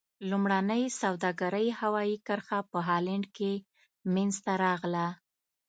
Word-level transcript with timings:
لومړنۍ 0.29 0.83
سوداګرۍ 1.01 1.67
هوایي 1.79 2.17
کرښه 2.27 2.59
په 2.71 2.79
هالند 2.87 3.25
کې 3.37 3.53
منځته 4.13 4.53
راغله. 4.65 5.07